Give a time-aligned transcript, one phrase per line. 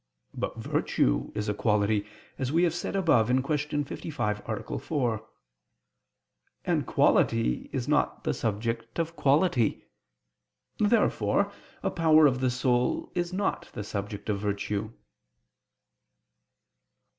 [0.33, 2.07] But virtue is a quality,
[2.39, 3.83] as we have said above (Q.
[3.83, 4.79] 55, A.
[4.79, 5.29] 4):
[6.65, 9.85] and quality is not the subject of quality.
[10.79, 11.51] Therefore
[11.83, 14.91] a power of the soul is not the subject of virtue.